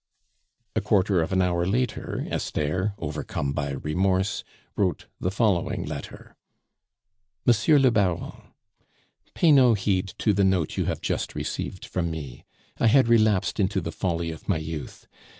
A 0.75 0.81
quarter 0.81 1.21
of 1.21 1.31
an 1.31 1.43
hour 1.43 1.63
later, 1.67 2.25
Esther, 2.27 2.95
overcome 2.97 3.53
by 3.53 3.69
remorse, 3.69 4.43
wrote 4.75 5.05
the 5.19 5.29
following 5.29 5.85
letter: 5.85 6.35
"MONSIEUR 7.45 7.77
LE 7.77 7.91
BARON, 7.91 8.51
"Pay 9.35 9.51
no 9.51 9.75
heed 9.75 10.15
to 10.17 10.33
the 10.33 10.43
note 10.43 10.75
you 10.75 10.85
have 10.85 11.01
just 11.01 11.35
received 11.35 11.85
from 11.85 12.09
me; 12.09 12.45
I 12.79 12.87
had 12.87 13.07
relapsed 13.07 13.59
into 13.59 13.79
the 13.79 13.91
folly 13.91 14.31
of 14.31 14.49
my 14.49 14.57
youth. 14.57 15.05